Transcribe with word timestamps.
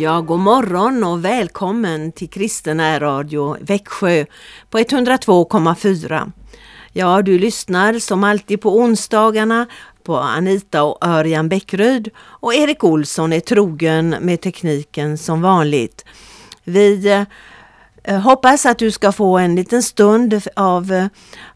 Ja, 0.00 0.20
god 0.20 0.38
morgon 0.38 1.04
och 1.04 1.24
välkommen 1.24 2.12
till 2.12 2.30
Kristen 2.30 3.00
Radio 3.00 3.56
Växjö 3.60 4.24
på 4.70 4.78
102,4. 4.78 6.32
Ja, 6.92 7.22
du 7.22 7.38
lyssnar 7.38 7.98
som 7.98 8.24
alltid 8.24 8.60
på 8.60 8.78
onsdagarna 8.78 9.66
på 10.04 10.16
Anita 10.16 10.82
och 10.82 11.06
Örjan 11.06 11.48
Bäckryd 11.48 12.10
och 12.18 12.54
Erik 12.54 12.84
Olsson 12.84 13.32
är 13.32 13.40
trogen 13.40 14.16
med 14.20 14.40
tekniken 14.40 15.18
som 15.18 15.42
vanligt. 15.42 16.04
Vi 16.64 17.24
eh, 18.02 18.20
hoppas 18.20 18.66
att 18.66 18.78
du 18.78 18.90
ska 18.90 19.12
få 19.12 19.38
en 19.38 19.54
liten 19.54 19.82
stund 19.82 20.42
av, 20.56 21.08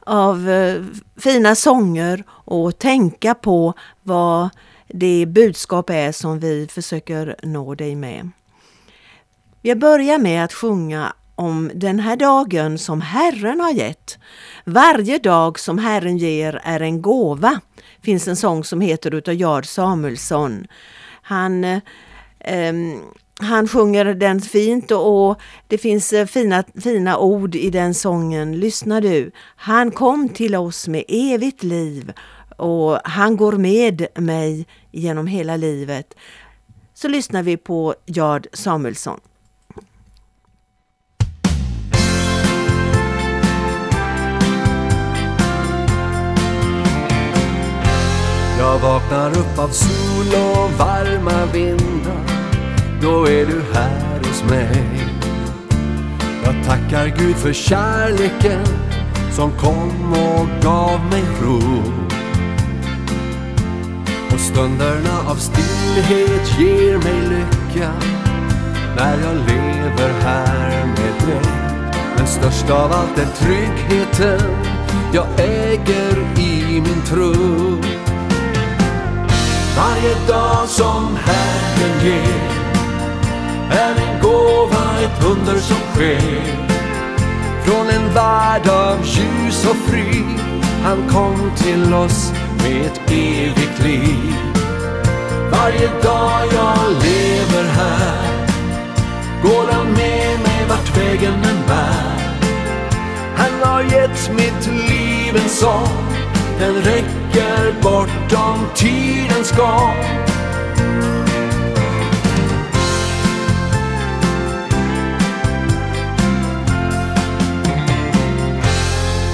av 0.07 0.51
eh, 0.51 0.83
fina 1.17 1.55
sånger 1.55 2.25
och 2.29 2.79
tänka 2.79 3.35
på 3.35 3.75
vad 4.03 4.49
det 4.97 5.27
budskap 5.27 5.91
är 5.91 6.13
som 6.13 6.39
vi 6.39 6.69
försöker 6.71 7.37
nå 7.43 7.75
dig 7.75 7.95
med. 7.97 8.31
Jag 9.63 9.79
börjar 9.79 10.19
med 10.19 10.45
att 10.45 10.53
sjunga 10.53 11.15
om 11.35 11.71
den 11.75 12.01
här 12.01 12.17
dagen 12.17 12.79
som 12.79 13.01
Herren 13.01 13.61
har 13.61 13.71
gett. 13.71 14.19
Varje 14.65 15.19
dag 15.19 15.59
som 15.59 15.79
Herren 15.79 16.19
ger 16.19 16.61
är 16.65 16.81
en 16.81 17.03
gåva. 17.03 17.61
finns 18.03 18.29
en 18.29 18.37
sång 18.37 18.65
som 18.65 18.81
heter 18.81 19.15
utav 19.15 19.35
Jard 19.35 19.67
Samuelsson. 19.67 20.67
Han, 21.23 21.65
eh, 21.65 22.75
han 23.41 23.69
sjunger 23.69 24.05
den 24.05 24.41
fint 24.41 24.91
och, 24.91 25.29
och 25.29 25.41
det 25.69 25.79
finns 25.79 26.13
eh, 26.13 26.27
fina, 26.27 26.65
fina 26.81 27.19
ord 27.19 27.55
i 27.55 27.71
den 27.71 27.95
sången. 27.95 28.61
Lyssna 28.61 29.01
du. 29.01 29.31
Han 29.57 29.91
kom 29.91 30.29
till 30.29 30.55
oss 30.55 30.89
med 30.89 31.05
evigt 31.09 31.63
liv 31.63 32.13
och 32.57 32.99
han 33.05 33.37
går 33.37 33.53
med 33.53 34.07
mig 34.17 34.67
genom 34.91 35.27
hela 35.27 35.57
livet. 35.57 36.15
Så 36.95 37.09
lyssnar 37.09 37.43
vi 37.43 37.57
på 37.57 37.95
Jard 38.07 38.47
Samuelsson. 38.53 39.21
Jag 48.59 48.79
vaknar 48.79 49.31
upp 49.31 49.59
av 49.59 49.69
sol 49.69 50.27
och 50.27 50.71
varma 50.79 51.47
vindar 51.53 52.25
Då 53.03 53.25
är 53.27 53.47
du 53.47 53.63
här 53.73 54.19
hos 54.19 54.45
mig 54.51 54.87
Jag 56.45 56.65
tackar 56.65 57.07
Gud 57.07 57.37
för 57.37 57.53
kärleken 57.53 58.65
som 59.33 59.53
kom 59.53 60.13
och 60.13 60.63
gav 60.63 61.01
mig 61.01 61.23
ro 61.43 61.83
och 64.35 64.41
stunderna 64.41 65.31
av 65.31 65.35
stillhet 65.35 66.59
ger 66.59 66.99
mig 66.99 67.21
lycka. 67.21 67.91
När 68.97 69.19
jag 69.23 69.37
lever 69.37 70.13
här 70.23 70.87
med 70.87 71.29
dig. 71.29 71.51
Men 72.17 72.27
störst 72.27 72.71
av 72.71 72.93
allt 72.93 73.19
är 73.19 73.27
tryggheten 73.27 74.41
jag 75.13 75.27
äger 75.39 76.39
i 76.39 76.81
min 76.81 77.03
tro. 77.07 77.33
Varje 79.77 80.15
dag 80.29 80.69
som 80.69 81.19
Herren 81.25 82.05
ger 82.05 82.55
är 83.71 83.95
en 83.95 84.23
gåva, 84.23 85.01
ett 85.01 85.25
under 85.25 85.61
som 85.61 85.77
sker. 85.95 86.65
Från 87.65 87.87
en 87.89 88.15
värld 88.15 88.69
av 88.69 88.99
ljus 89.05 89.67
och 89.67 89.77
frid 89.77 90.45
han 90.85 91.09
kom 91.09 91.51
till 91.57 91.95
oss 91.95 92.33
med 92.65 92.87
ett 92.87 93.01
evigt 93.11 93.79
liv. 93.85 94.35
Varje 95.53 95.89
dag 96.03 96.41
jag 96.53 96.93
lever 97.03 97.65
här 97.65 98.47
går 99.43 99.73
han 99.73 99.87
med 99.87 100.41
mig 100.41 100.67
vart 100.69 100.97
vägen 100.97 101.35
än 101.35 101.67
bär. 101.67 102.15
Han 103.37 103.63
har 103.63 103.83
gett 103.83 104.31
mitt 104.37 104.67
liv 104.67 105.37
en 105.37 105.49
sång 105.49 106.15
den 106.59 106.75
räcker 106.75 107.75
bortom 107.83 108.67
tidens 108.75 109.53
gång 109.57 109.95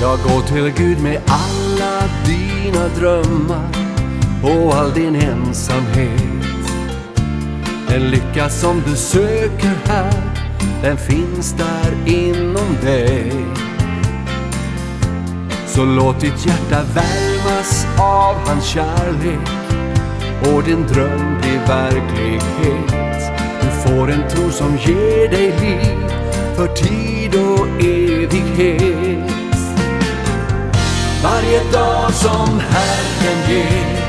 Jag 0.00 0.18
går 0.18 0.42
till 0.42 0.72
Gud 0.76 1.00
med 1.02 1.20
allt, 1.26 1.59
alla 2.00 2.10
dina 2.24 2.88
drömmar 2.88 3.68
och 4.42 4.74
all 4.74 4.92
din 4.92 5.14
ensamhet. 5.14 6.22
Den 7.88 8.10
lycka 8.10 8.48
som 8.48 8.82
du 8.86 8.96
söker 8.96 9.74
här, 9.86 10.22
den 10.82 10.96
finns 10.96 11.52
där 11.52 12.12
inom 12.12 12.76
dig. 12.84 13.32
Så 15.66 15.84
låt 15.84 16.20
ditt 16.20 16.46
hjärta 16.46 16.82
värmas 16.94 17.86
av 17.98 18.34
hans 18.48 18.64
kärlek 18.64 19.48
och 20.40 20.62
din 20.62 20.86
dröm 20.86 21.38
blir 21.40 21.60
verklighet. 21.68 23.32
Du 23.60 23.88
får 23.88 24.10
en 24.10 24.28
tro 24.28 24.50
som 24.50 24.76
ger 24.76 25.30
dig 25.30 25.54
liv 25.60 26.10
för 26.56 26.66
tid 26.66 27.34
och 27.34 27.66
evighet. 27.84 28.89
Varje 31.22 31.60
dag 31.72 32.14
som 32.14 32.60
Herren 32.60 33.50
ger 33.50 34.00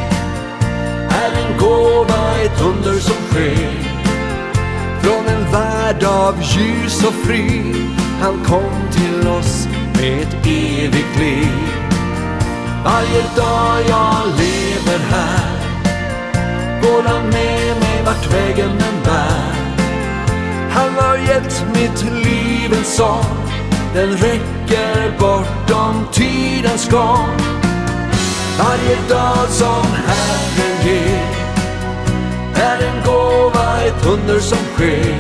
är 1.10 1.32
en 1.46 1.58
gåva, 1.58 2.42
ett 2.44 2.62
under 2.62 3.00
som 3.00 3.16
sker. 3.30 3.92
Från 5.02 5.28
en 5.28 5.52
värld 5.52 6.04
av 6.04 6.36
ljus 6.42 7.04
och 7.04 7.14
frid 7.14 7.76
han 8.22 8.46
kom 8.46 8.92
till 8.92 9.28
oss 9.28 9.68
med 9.94 10.22
ett 10.22 10.36
evigt 10.46 11.20
liv. 11.20 11.72
Varje 12.84 13.22
dag 13.36 13.80
jag 13.90 14.28
lever 14.38 15.00
här 15.10 15.62
går 16.82 17.04
han 17.04 17.24
med 17.24 17.78
mig 17.80 18.04
vart 18.06 18.34
vägen 18.34 18.72
än 18.72 19.04
bär. 19.06 19.54
Han 20.72 20.96
har 20.96 21.18
gett 21.18 21.66
mitt 21.74 22.26
liv 22.26 22.74
en 22.74 22.84
sång, 22.84 23.51
den 23.94 24.10
räcker 24.10 25.20
bortom 25.20 26.08
tidens 26.12 26.90
gång. 26.90 27.38
Varje 28.60 28.98
dag 29.10 29.50
som 29.50 29.86
Herren 30.08 30.86
ger 30.86 31.26
är 32.56 32.78
en 32.84 33.06
gåva, 33.06 33.82
ett 33.82 34.06
under 34.06 34.40
som 34.40 34.58
sker. 34.76 35.18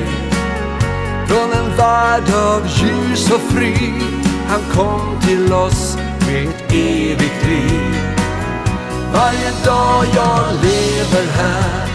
Från 1.27 1.51
en 1.51 1.77
värld 1.77 2.33
av 2.35 2.67
ljus 2.67 3.31
och 3.31 3.41
frid 3.41 4.21
han 4.47 4.61
kom 4.73 5.21
till 5.21 5.53
oss 5.53 5.97
med 6.27 6.43
ett 6.43 6.71
evigt 6.73 7.45
liv. 7.47 7.95
Varje 9.13 9.51
dag 9.65 10.05
jag 10.15 10.45
lever 10.63 11.31
här 11.37 11.87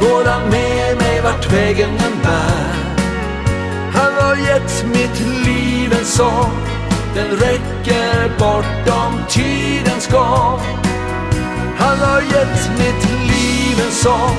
går 0.00 0.24
han 0.24 0.50
med 0.50 0.96
mig 0.96 1.20
vart 1.22 1.52
vägen 1.52 1.90
än 1.90 2.22
bär. 2.22 2.63
Han 4.34 4.42
har 4.42 4.48
gett 4.48 4.84
mitt 4.86 5.46
liv 5.46 5.92
en 5.92 6.04
sång, 6.04 6.50
den 7.14 7.30
räcker 7.30 8.38
bortom 8.38 9.22
tidens 9.28 10.06
gång. 10.06 10.60
Han 11.76 11.98
har 11.98 12.20
gett 12.20 12.70
mitt 12.78 13.10
liv 13.10 13.80
en 13.86 13.92
sång, 13.92 14.38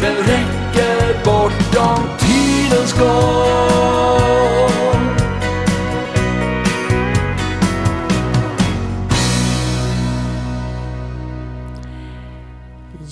den 0.00 0.16
räcker 0.16 1.24
bortom 1.24 2.08
tidens 2.18 2.92
gång. 2.92 4.63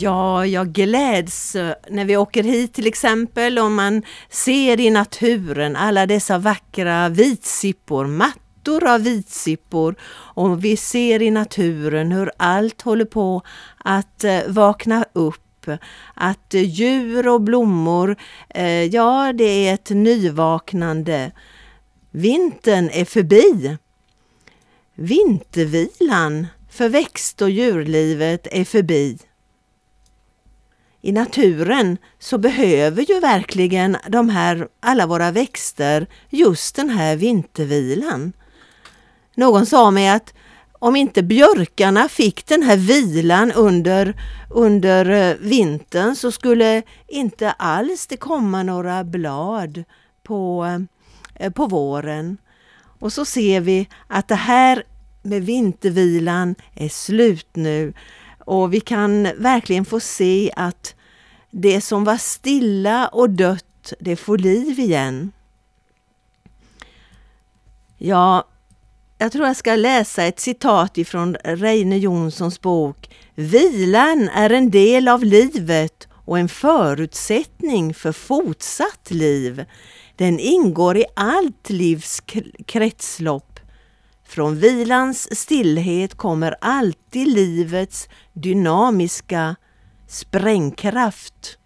Ja, 0.02 0.46
jag 0.46 0.72
gläds 0.72 1.54
eh, 1.54 1.74
när 1.90 2.04
vi 2.04 2.16
åker 2.16 2.42
hit 2.42 2.74
till 2.74 2.86
exempel 2.86 3.58
och 3.58 3.70
man 3.70 4.02
ser 4.30 4.80
i 4.80 4.90
naturen 4.90 5.76
alla 5.76 6.06
dessa 6.06 6.38
vackra 6.38 7.08
vitsippor, 7.08 8.06
mattor 8.06 8.86
av 8.88 9.00
vitsippor 9.00 9.94
och 10.12 10.64
vi 10.64 10.76
ser 10.76 11.22
i 11.22 11.30
naturen 11.30 12.12
hur 12.12 12.30
allt 12.36 12.82
håller 12.82 13.04
på 13.04 13.42
att 13.78 14.24
eh, 14.24 14.40
vakna 14.46 15.04
upp 15.12 15.70
att 16.14 16.54
eh, 16.54 16.62
djur 16.62 17.28
och 17.28 17.40
blommor, 17.40 18.16
ja 18.90 19.32
det 19.32 19.68
är 19.68 19.74
ett 19.74 19.90
nyvaknande. 19.90 21.32
Vintern 22.10 22.90
är 22.92 23.04
förbi. 23.04 23.76
Vintervilan 24.94 26.46
för 26.70 26.88
växt 26.88 27.42
och 27.42 27.50
djurlivet 27.50 28.46
är 28.50 28.64
förbi 28.64 29.18
i 31.02 31.12
naturen 31.12 31.98
så 32.18 32.38
behöver 32.38 33.02
ju 33.02 33.20
verkligen 33.20 33.96
de 34.08 34.28
här, 34.28 34.68
alla 34.80 35.06
våra 35.06 35.30
växter 35.30 36.06
just 36.30 36.76
den 36.76 36.90
här 36.90 37.16
vintervilan. 37.16 38.32
Någon 39.34 39.66
sa 39.66 39.90
mig 39.90 40.08
att 40.08 40.34
om 40.72 40.96
inte 40.96 41.22
björkarna 41.22 42.08
fick 42.08 42.46
den 42.46 42.62
här 42.62 42.76
vilan 42.76 43.52
under, 43.52 44.14
under 44.50 45.10
eh, 45.10 45.36
vintern 45.40 46.16
så 46.16 46.32
skulle 46.32 46.82
inte 47.08 47.50
alls 47.50 48.06
det 48.06 48.16
komma 48.16 48.62
några 48.62 49.04
blad 49.04 49.84
på, 50.22 50.66
eh, 51.34 51.52
på 51.52 51.66
våren. 51.66 52.36
Och 52.98 53.12
så 53.12 53.24
ser 53.24 53.60
vi 53.60 53.88
att 54.06 54.28
det 54.28 54.34
här 54.34 54.84
med 55.22 55.42
vintervilan 55.42 56.54
är 56.74 56.88
slut 56.88 57.48
nu 57.52 57.92
och 58.52 58.74
vi 58.74 58.80
kan 58.80 59.22
verkligen 59.22 59.84
få 59.84 60.00
se 60.00 60.52
att 60.56 60.94
det 61.50 61.80
som 61.80 62.04
var 62.04 62.16
stilla 62.16 63.08
och 63.08 63.30
dött, 63.30 63.92
det 64.00 64.16
får 64.16 64.38
liv 64.38 64.80
igen. 64.80 65.32
Ja, 67.98 68.48
jag 69.18 69.32
tror 69.32 69.46
jag 69.46 69.56
ska 69.56 69.74
läsa 69.76 70.24
ett 70.24 70.40
citat 70.40 70.98
ifrån 70.98 71.36
Reine 71.44 71.98
Jonssons 71.98 72.60
bok 72.60 73.10
Vilan 73.34 74.28
är 74.28 74.50
en 74.50 74.70
del 74.70 75.08
av 75.08 75.24
livet 75.24 76.08
och 76.24 76.38
en 76.38 76.48
förutsättning 76.48 77.94
för 77.94 78.12
fortsatt 78.12 79.10
liv. 79.10 79.64
Den 80.16 80.38
ingår 80.38 80.96
i 80.96 81.04
allt 81.14 81.70
livs 81.70 82.22
kretslopp. 82.66 83.60
Från 84.32 84.56
vilans 84.56 85.38
stillhet 85.38 86.14
kommer 86.14 86.56
alltid 86.60 87.28
livets 87.28 88.08
dynamiska 88.32 89.56
sprängkraft. 90.06 91.58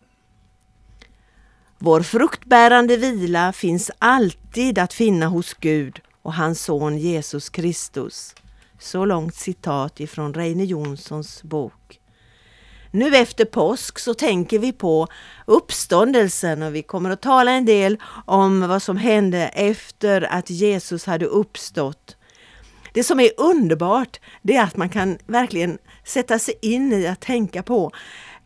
Vår 1.79 2.01
fruktbärande 2.01 2.97
vila 2.97 3.53
finns 3.53 3.91
alltid 3.99 4.79
att 4.79 4.93
finna 4.93 5.27
hos 5.27 5.55
Gud 5.55 6.01
och 6.23 6.35
hans 6.35 6.65
son 6.65 6.99
Jesus 6.99 7.49
Kristus. 7.49 8.35
Så 8.79 9.05
långt 9.05 9.35
citat 9.35 10.01
ifrån 10.01 10.35
Reine 10.35 10.65
Jonssons 10.65 11.43
bok. 11.43 12.01
Nu 12.91 13.17
efter 13.17 13.45
påsk 13.45 13.99
så 13.99 14.15
tänker 14.15 14.59
vi 14.59 14.73
på 14.73 15.09
uppståndelsen 15.47 16.63
och 16.63 16.75
vi 16.75 16.83
kommer 16.83 17.11
att 17.11 17.23
tala 17.23 17.51
en 17.51 17.65
del 17.65 17.99
om 18.25 18.69
vad 18.69 18.83
som 18.83 18.97
hände 18.97 19.49
efter 19.49 20.23
att 20.23 20.51
Jesus 20.51 21.07
hade 21.07 21.27
uppstått. 21.27 22.16
Det 22.97 23.05
som 23.05 23.21
är 23.21 23.31
underbart 23.37 24.21
det 24.43 24.57
är 24.57 24.63
att 24.63 24.77
man 24.77 24.89
kan 24.89 25.19
verkligen 25.27 25.79
sätta 26.05 26.39
sig 26.39 26.55
in 26.63 26.93
i 26.93 27.07
att 27.07 27.21
tänka 27.21 27.63
på 27.63 27.93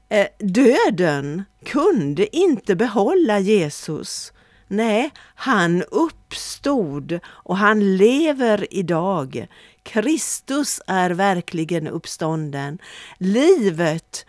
eh, 0.09 0.27
döden 0.39 1.45
kunde 1.65 2.37
inte 2.37 2.77
behålla 2.77 3.39
Jesus. 3.39 4.33
Nej, 4.69 5.11
han 5.35 5.83
uppstod 5.83 7.21
och 7.27 7.57
han 7.57 7.97
lever 7.97 8.67
idag. 8.71 9.47
Kristus 9.83 10.81
är 10.87 11.11
verkligen 11.11 11.87
uppstånden. 11.87 12.79
Livet 13.19 14.27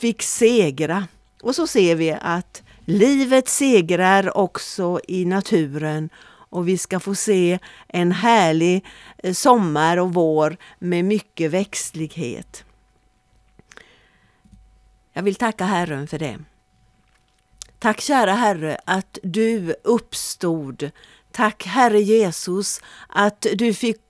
fick 0.00 0.22
segra. 0.22 1.06
Och 1.42 1.54
så 1.54 1.66
ser 1.66 1.94
vi 1.96 2.16
att 2.20 2.62
livet 2.84 3.48
segrar 3.48 4.36
också 4.36 5.00
i 5.08 5.24
naturen 5.24 6.10
och 6.50 6.68
vi 6.68 6.78
ska 6.78 7.00
få 7.00 7.14
se 7.14 7.58
en 7.88 8.12
härlig 8.12 8.84
eh, 9.18 9.32
sommar 9.32 9.96
och 9.96 10.14
vår 10.14 10.56
med 10.78 11.04
mycket 11.04 11.50
växtlighet. 11.50 12.64
Jag 15.12 15.22
vill 15.22 15.34
tacka 15.34 15.64
Herren 15.64 16.06
för 16.06 16.18
det. 16.18 16.38
Tack 17.78 18.00
kära 18.00 18.32
Herre 18.32 18.78
att 18.84 19.18
du 19.22 19.74
uppstod. 19.84 20.90
Tack 21.32 21.66
Herre 21.66 22.00
Jesus 22.00 22.80
att 23.08 23.46
du 23.54 23.74
fick 23.74 24.00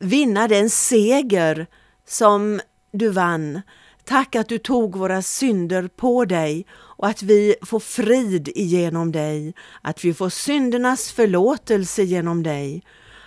vinna 0.00 0.48
den 0.48 0.70
seger 0.70 1.66
som 2.06 2.60
du 2.92 3.08
vann. 3.08 3.60
Tack 4.04 4.34
att 4.34 4.48
du 4.48 4.58
tog 4.58 4.96
våra 4.96 5.22
synder 5.22 5.88
på 5.88 6.24
dig 6.24 6.66
och 7.00 7.08
att 7.08 7.22
vi 7.22 7.54
får 7.62 7.80
frid 7.80 8.48
genom 8.54 9.12
dig, 9.12 9.54
att 9.82 10.04
vi 10.04 10.14
får 10.14 10.28
syndernas 10.28 11.12
förlåtelse 11.12 12.02
genom 12.02 12.42
dig, 12.42 12.82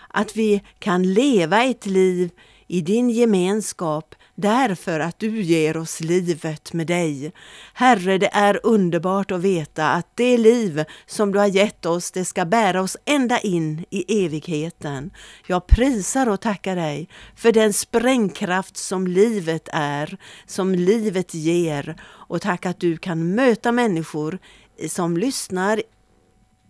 att 0.07 0.35
vi 0.35 0.63
kan 0.79 1.13
leva 1.13 1.63
ett 1.63 1.85
liv 1.85 2.29
i 2.67 2.81
din 2.81 3.09
gemenskap 3.09 4.15
därför 4.35 4.99
att 4.99 5.19
du 5.19 5.41
ger 5.41 5.77
oss 5.77 5.99
livet 5.99 6.73
med 6.73 6.87
dig. 6.87 7.31
Herre, 7.73 8.17
det 8.17 8.29
är 8.33 8.59
underbart 8.63 9.31
att 9.31 9.41
veta 9.41 9.91
att 9.91 10.07
det 10.15 10.37
liv 10.37 10.83
som 11.05 11.31
du 11.31 11.39
har 11.39 11.47
gett 11.47 11.85
oss, 11.85 12.11
det 12.11 12.25
ska 12.25 12.45
bära 12.45 12.81
oss 12.81 12.97
ända 13.05 13.39
in 13.39 13.85
i 13.89 14.25
evigheten. 14.25 15.11
Jag 15.47 15.67
prisar 15.67 16.29
och 16.29 16.41
tackar 16.41 16.75
dig 16.75 17.09
för 17.35 17.51
den 17.51 17.73
sprängkraft 17.73 18.77
som 18.77 19.07
livet 19.07 19.69
är, 19.73 20.17
som 20.45 20.75
livet 20.75 21.33
ger 21.33 21.95
och 22.03 22.41
tack 22.41 22.65
att 22.65 22.79
du 22.79 22.97
kan 22.97 23.35
möta 23.35 23.71
människor 23.71 24.39
som 24.87 25.17
lyssnar 25.17 25.81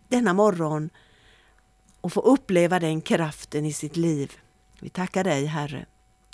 denna 0.07 0.33
morgon 0.33 0.89
och 2.01 2.13
få 2.13 2.21
uppleva 2.21 2.79
den 2.79 3.01
kraften 3.01 3.65
i 3.65 3.73
sitt 3.73 3.97
liv. 3.97 4.31
Vi 4.79 4.89
tackar 4.89 5.23
dig 5.23 5.45
Herre. 5.45 5.85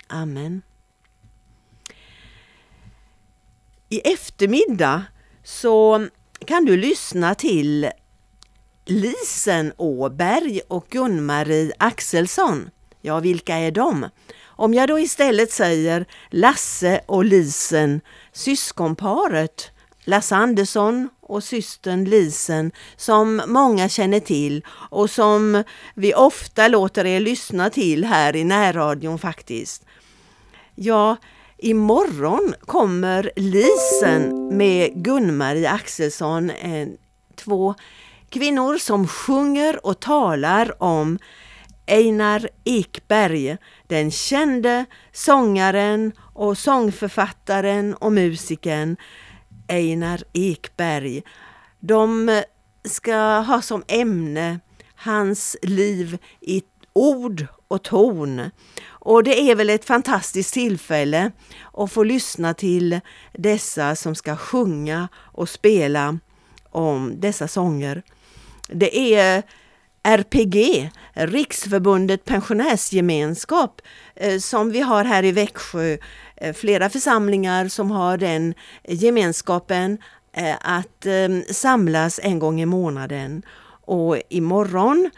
Amen. 0.08 0.62
I 3.92 4.00
eftermiddag 4.00 5.02
så 5.44 6.06
kan 6.46 6.64
du 6.64 6.76
lyssna 6.76 7.34
till 7.34 7.90
Lisen 8.86 9.72
Åberg 9.76 10.60
och 10.68 10.86
Gun-Marie 10.90 11.72
Axelsson. 11.78 12.70
Ja, 13.00 13.20
vilka 13.20 13.56
är 13.56 13.70
de? 13.70 14.08
Om 14.42 14.74
jag 14.74 14.88
då 14.88 14.98
istället 14.98 15.52
säger 15.52 16.06
Lasse 16.30 17.00
och 17.06 17.24
Lisen, 17.24 18.00
syskonparet 18.32 19.70
Lasse 20.04 20.36
Andersson 20.36 21.08
och 21.20 21.44
systern 21.44 22.04
Lisen 22.04 22.72
som 22.96 23.42
många 23.46 23.88
känner 23.88 24.20
till 24.20 24.64
och 24.68 25.10
som 25.10 25.64
vi 25.94 26.14
ofta 26.14 26.68
låter 26.68 27.06
er 27.06 27.20
lyssna 27.20 27.70
till 27.70 28.04
här 28.04 28.36
i 28.36 28.44
närradion 28.44 29.18
faktiskt. 29.18 29.84
Ja, 30.74 31.16
Imorgon 31.62 32.54
kommer 32.60 33.32
Lisen 33.36 34.48
med 34.56 34.92
Gun-Marie 34.94 35.70
Axelsson, 35.70 36.50
eh, 36.50 36.88
två 37.36 37.74
kvinnor 38.28 38.78
som 38.78 39.08
sjunger 39.08 39.86
och 39.86 40.00
talar 40.00 40.82
om 40.82 41.18
Einar 41.86 42.48
Ekberg, 42.64 43.56
den 43.86 44.10
kände 44.10 44.84
sångaren 45.12 46.12
och 46.34 46.58
sångförfattaren 46.58 47.94
och 47.94 48.12
musikern 48.12 48.96
Einar 49.68 50.22
Ekberg. 50.32 51.22
De 51.80 52.42
ska 52.84 53.16
ha 53.38 53.62
som 53.62 53.84
ämne 53.88 54.60
hans 54.94 55.56
liv 55.62 56.18
i 56.40 56.62
ord 56.92 57.46
och 57.68 57.82
ton. 57.82 58.50
Och 58.88 59.24
det 59.24 59.40
är 59.40 59.54
väl 59.54 59.70
ett 59.70 59.84
fantastiskt 59.84 60.54
tillfälle 60.54 61.32
att 61.72 61.92
få 61.92 62.02
lyssna 62.02 62.54
till 62.54 63.00
dessa 63.32 63.96
som 63.96 64.14
ska 64.14 64.36
sjunga 64.36 65.08
och 65.16 65.48
spela 65.48 66.18
om 66.70 67.20
dessa 67.20 67.48
sånger. 67.48 68.02
Det 68.68 69.14
är 69.14 69.42
RPG, 70.02 70.90
Riksförbundet 71.12 72.24
Pensionärsgemenskap, 72.24 73.80
eh, 74.16 74.38
som 74.38 74.70
vi 74.70 74.80
har 74.80 75.04
här 75.04 75.24
i 75.24 75.32
Växjö. 75.32 75.96
Eh, 76.36 76.54
flera 76.54 76.90
församlingar 76.90 77.68
som 77.68 77.90
har 77.90 78.16
den 78.16 78.54
gemenskapen 78.88 79.98
eh, 80.32 80.56
att 80.60 81.06
samlas 81.50 82.20
en 82.22 82.38
gång 82.38 82.60
i 82.60 82.66
månaden. 82.66 83.42
Och 83.84 84.16
imorgon, 84.28 85.10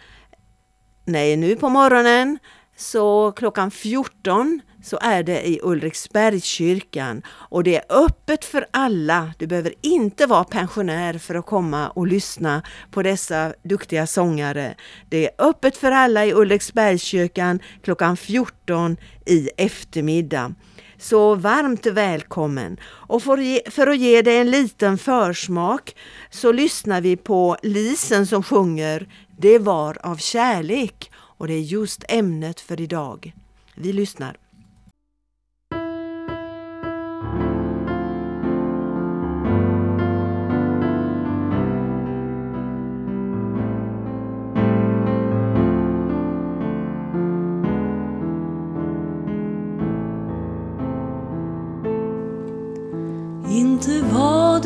nej 1.04 1.36
nu 1.36 1.56
på 1.56 1.68
morgonen, 1.68 2.38
så 2.76 3.32
klockan 3.32 3.70
14 3.70 4.60
så 4.82 4.98
är 5.02 5.22
det 5.22 5.48
i 5.48 5.60
Ulriksbergskyrkan 5.62 7.22
och 7.28 7.64
det 7.64 7.76
är 7.76 7.84
öppet 7.88 8.44
för 8.44 8.66
alla. 8.70 9.34
Du 9.38 9.46
behöver 9.46 9.74
inte 9.80 10.26
vara 10.26 10.44
pensionär 10.44 11.18
för 11.18 11.34
att 11.34 11.46
komma 11.46 11.88
och 11.88 12.06
lyssna 12.06 12.62
på 12.90 13.02
dessa 13.02 13.54
duktiga 13.62 14.06
sångare. 14.06 14.74
Det 15.08 15.24
är 15.26 15.30
öppet 15.38 15.76
för 15.76 15.90
alla 15.90 16.26
i 16.26 16.32
Ulriksbergskyrkan 16.32 17.60
klockan 17.82 18.16
14 18.16 18.96
i 19.26 19.48
eftermiddag. 19.56 20.54
Så 21.02 21.34
varmt 21.34 21.86
välkommen! 21.86 22.76
Och 22.84 23.22
för, 23.22 23.38
ge, 23.38 23.60
för 23.70 23.86
att 23.86 23.98
ge 23.98 24.22
dig 24.22 24.38
en 24.38 24.50
liten 24.50 24.98
försmak 24.98 25.96
så 26.30 26.52
lyssnar 26.52 27.00
vi 27.00 27.16
på 27.16 27.56
Lisen 27.62 28.26
som 28.26 28.42
sjunger 28.42 29.08
Det 29.38 29.58
var 29.58 30.06
av 30.06 30.16
kärlek 30.16 31.10
och 31.14 31.46
det 31.46 31.54
är 31.54 31.60
just 31.60 32.04
ämnet 32.08 32.60
för 32.60 32.80
idag. 32.80 33.32
Vi 33.74 33.92
lyssnar. 33.92 34.36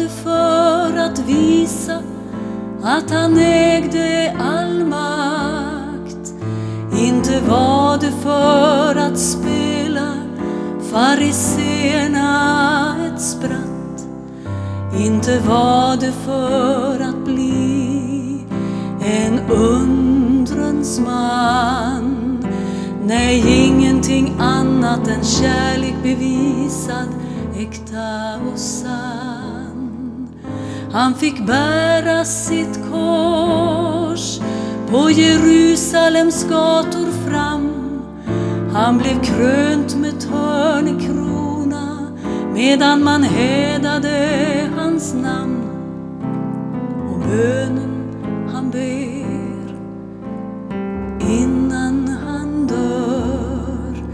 Var 0.07 0.13
det 0.13 0.23
för 0.23 0.97
att 0.99 1.19
visa 1.19 2.03
att 2.83 3.11
han 3.11 3.39
ägde 3.39 4.37
all 4.39 4.85
makt. 4.85 6.35
Inte 6.99 7.41
var 7.41 7.99
det 7.99 8.13
för 8.23 8.97
att 8.97 9.19
spela 9.19 10.15
fariséerna 10.93 12.27
ett 13.07 13.21
spratt. 13.23 14.07
Inte 14.99 15.41
var 15.41 15.97
det 15.97 16.13
för 16.13 17.01
att 17.01 17.25
bli 17.25 18.45
en 19.01 19.41
undrens 19.51 21.01
man. 21.01 22.39
Nej, 23.05 23.65
ingenting 23.67 24.37
annat 24.39 25.09
än 25.09 25.25
kärlek 25.25 25.95
bevisad, 26.03 27.09
äkta 27.57 28.39
och 28.53 28.59
sann. 28.59 29.26
Han 30.97 31.15
fick 31.15 31.47
bära 31.47 32.25
sitt 32.25 32.81
kors 32.91 34.41
på 34.91 35.11
Jerusalems 35.11 36.45
gator 36.45 37.31
fram. 37.31 37.71
Han 38.73 38.99
blev 38.99 39.23
krönt 39.23 39.97
med 39.97 40.21
törnekrona 40.21 42.09
medan 42.55 43.05
man 43.05 43.23
hädade 43.23 44.71
hans 44.77 45.15
namn. 45.15 45.63
Och 47.11 47.19
bönen 47.19 48.17
han 48.53 48.71
ber 48.71 49.77
innan 51.21 52.09
han 52.27 52.67
dör 52.67 54.05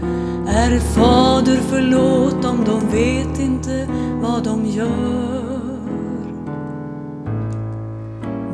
är 0.47 0.79
Fader 0.79 1.59
förlåt 1.69 2.41
dem, 2.41 2.63
de 2.65 2.79
vet 2.89 3.39
inte 3.39 3.87
vad 4.21 4.43
de 4.43 4.65
gör. 4.65 5.32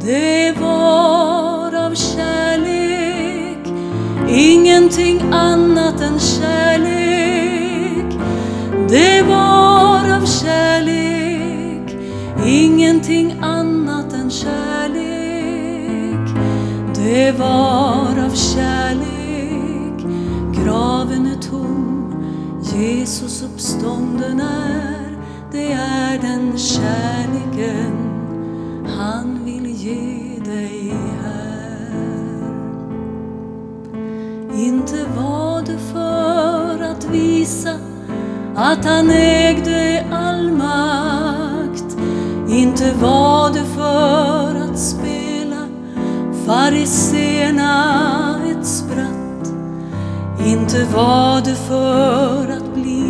Det 0.01 0.60
var 0.60 1.75
av 1.75 1.96
kärlek, 1.96 3.68
ingenting 4.29 5.22
annat 5.32 6.01
än 6.01 6.20
kärlek. 6.20 8.20
Det 8.89 9.22
var 9.22 10.18
av 10.18 10.25
kärlek, 10.25 11.98
ingenting 12.46 13.36
annat 13.41 14.13
än 14.13 14.29
kärlek. 14.29 16.29
Det 16.96 17.32
var 17.32 18.25
av 18.25 18.36
kärlek, 18.36 20.06
graven 20.63 21.27
är 21.27 21.41
tom, 21.41 22.13
Jesus 22.75 23.44
uppstånden 23.44 24.39
är, 24.39 25.18
det 25.51 25.72
är 25.72 26.20
den 26.22 26.58
kärleken 26.58 28.09
ge 29.84 30.40
dig 30.46 30.94
här. 31.24 31.90
Inte 34.54 35.06
var 35.18 35.62
det 35.62 35.78
för 35.94 36.84
att 36.84 37.06
visa 37.12 37.74
att 38.56 38.86
han 38.86 39.10
ägde 39.10 40.06
all 40.12 40.52
makt. 40.52 41.98
Inte 42.50 42.94
var 43.02 43.50
det 43.54 43.66
för 43.66 44.56
att 44.56 44.80
spela 44.80 45.68
fariséerna 46.46 47.96
ett 48.52 48.66
spratt. 48.66 49.54
Inte 50.46 50.86
var 50.96 51.42
det 51.46 51.56
för 51.56 52.48
att 52.48 52.74
bli 52.74 53.04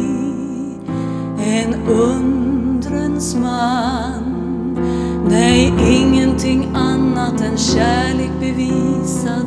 en 1.39 1.73
undrens 1.87 3.35
man. 3.35 4.29
Nej, 5.29 5.73
någonting 6.39 6.75
annat 6.75 7.41
än 7.41 7.57
kärlek 7.57 8.31
bevisad, 8.39 9.45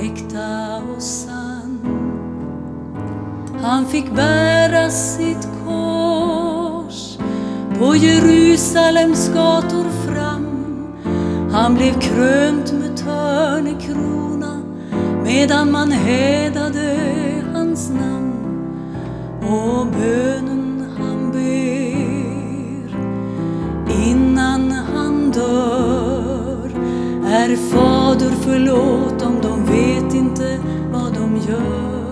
äkta 0.00 0.82
och 0.96 1.02
sann. 1.02 1.78
Han 3.62 3.86
fick 3.86 4.14
bära 4.14 4.90
sitt 4.90 5.48
kors 5.64 7.18
på 7.78 7.96
Jerusalems 7.96 9.28
gator 9.34 9.90
fram. 10.06 10.46
Han 11.52 11.74
blev 11.74 12.00
krönt 12.00 12.72
med 12.72 12.96
törnekrona 12.96 14.62
medan 15.24 15.70
man 15.70 15.92
hädade 15.92 16.98
hans 17.54 17.90
namn. 17.90 18.32
Och 19.42 19.86
bönor 19.86 20.51
förlåt 28.44 29.18
dem, 29.20 29.36
de 29.42 29.64
vet 29.64 30.14
inte 30.14 30.58
vad 30.92 31.14
de 31.14 31.36
gör. 31.36 32.02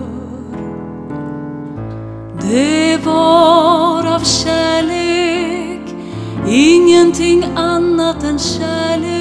Det 2.51 3.05
var 3.05 4.15
av 4.15 4.23
kärlek, 4.23 5.95
ingenting 6.47 7.43
annat 7.55 8.23
än 8.23 8.39
kärlek. 8.39 9.11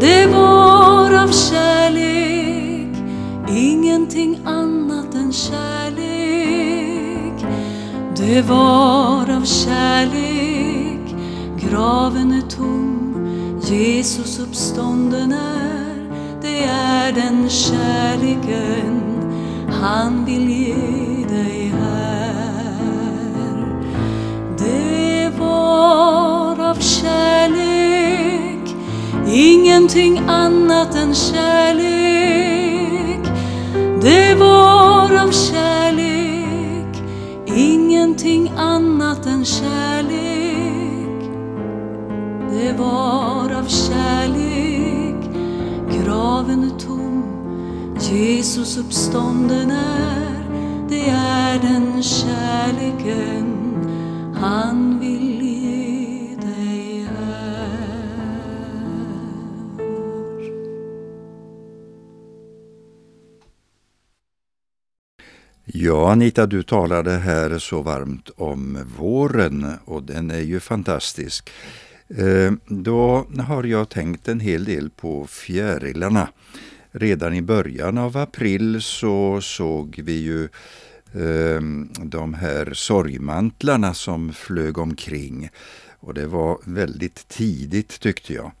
Det 0.00 0.26
var 0.26 1.22
av 1.22 1.28
kärlek, 1.32 2.96
ingenting 3.48 4.38
annat 4.44 5.14
än 5.14 5.32
kärlek. 5.32 5.70
Det 8.16 8.42
var 8.42 9.30
av 9.36 9.44
kärlek, 9.44 11.14
graven 11.60 12.32
är 12.32 12.50
tom, 12.56 13.09
Jesus 13.62 14.38
uppstånden 14.38 15.32
är. 15.32 16.10
Det 16.42 16.64
är 16.64 17.12
den 17.12 17.48
kärleken 17.50 19.02
han 19.82 20.24
vill 20.24 20.50
ge 20.50 20.74
dig 21.28 21.72
här. 21.80 22.74
Det 24.58 25.30
var 25.38 26.70
av 26.70 26.80
kärlek, 26.80 28.74
ingenting 29.32 30.18
annat 30.18 30.94
än 30.94 31.14
kärlek. 31.14 32.00
Det 34.02 34.34
var 34.34 35.24
av 35.24 35.30
kärlek, 35.32 37.02
ingenting 37.46 38.52
annat 38.56 39.26
än 39.26 39.44
kärlek. 39.44 40.49
Det 42.60 42.72
var 42.72 43.52
av 43.52 43.68
kärlek, 43.68 45.30
graven 45.92 46.64
är 46.64 46.78
tom, 46.78 47.24
Jesus 48.00 48.78
uppstånden 48.78 49.70
är. 49.70 50.44
Det 50.88 51.08
är 51.10 51.58
den 51.58 52.02
kärleken 52.02 53.46
han 54.36 55.00
vill 55.00 55.42
ge 55.42 56.36
dig 56.36 57.08
här. 57.18 58.00
Ja, 65.64 66.12
Anita, 66.12 66.46
du 66.46 66.62
talade 66.62 67.10
här 67.10 67.58
så 67.58 67.82
varmt 67.82 68.30
om 68.36 68.78
våren 68.98 69.66
och 69.84 70.02
den 70.02 70.30
är 70.30 70.40
ju 70.40 70.60
fantastisk. 70.60 71.50
Eh, 72.16 72.52
då 72.66 73.26
har 73.38 73.64
jag 73.64 73.88
tänkt 73.88 74.28
en 74.28 74.40
hel 74.40 74.64
del 74.64 74.90
på 74.90 75.26
fjärilarna. 75.26 76.28
Redan 76.92 77.34
i 77.34 77.42
början 77.42 77.98
av 77.98 78.16
april 78.16 78.82
så 78.82 79.40
såg 79.40 80.00
vi 80.04 80.12
ju 80.12 80.48
ehm, 81.14 81.88
de 82.02 82.34
här 82.34 82.72
sorgmantlarna 82.74 83.94
som 83.94 84.32
flög 84.32 84.78
omkring. 84.78 85.48
Och 86.00 86.14
det 86.14 86.26
var 86.26 86.58
väldigt 86.64 87.28
tidigt 87.28 88.00
tyckte 88.00 88.32
jag. 88.32 88.52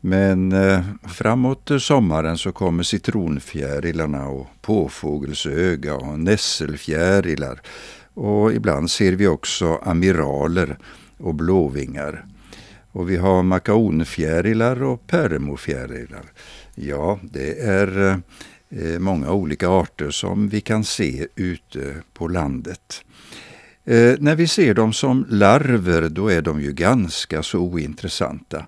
Men 0.00 0.52
eh, 0.52 0.84
framåt 1.08 1.70
sommaren 1.78 2.38
så 2.38 2.52
kommer 2.52 2.82
citronfjärilarna 2.82 4.28
och 4.28 4.46
påfågelsöga 4.62 5.94
och 5.94 6.20
nässelfjärilar. 6.20 7.60
Och 8.14 8.52
ibland 8.52 8.90
ser 8.90 9.12
vi 9.12 9.26
också 9.26 9.74
amiraler 9.76 10.78
och 11.18 11.34
blåvingar. 11.34 12.24
Och 12.94 13.10
vi 13.10 13.16
har 13.16 13.42
makaonfjärilar 13.42 14.82
och 14.82 15.06
pärmofjärilar. 15.06 16.24
Ja, 16.74 17.18
det 17.22 17.60
är 17.60 18.20
eh, 18.70 18.98
många 18.98 19.32
olika 19.32 19.68
arter 19.68 20.10
som 20.10 20.48
vi 20.48 20.60
kan 20.60 20.84
se 20.84 21.26
ute 21.36 21.94
på 22.12 22.28
landet. 22.28 23.04
Eh, 23.84 24.14
när 24.18 24.36
vi 24.36 24.48
ser 24.48 24.74
dem 24.74 24.92
som 24.92 25.26
larver 25.30 26.08
då 26.08 26.28
är 26.28 26.42
de 26.42 26.60
ju 26.60 26.72
ganska 26.72 27.42
så 27.42 27.58
ointressanta. 27.58 28.66